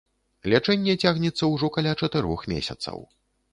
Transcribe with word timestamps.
Лячэнне 0.53 0.95
цягнецца 1.03 1.43
ўжо 1.53 1.71
каля 1.77 1.93
чатырох 2.01 2.49
месяцаў. 2.57 2.97